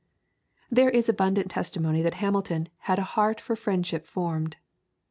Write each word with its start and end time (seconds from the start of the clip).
There 0.71 0.89
is 0.89 1.07
abundant 1.09 1.51
testimony 1.51 2.01
that 2.01 2.15
Hamilton 2.15 2.69
had 2.89 2.97
"a 2.97 3.03
heart 3.03 3.39
for 3.39 3.55
friendship 3.55 4.07
formed." 4.07 4.57